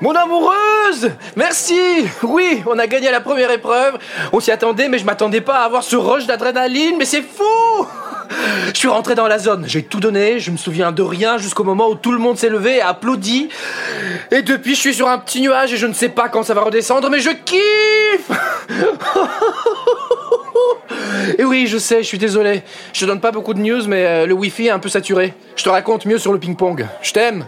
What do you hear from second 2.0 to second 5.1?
Oui, on a gagné la première épreuve. On s'y attendait, mais je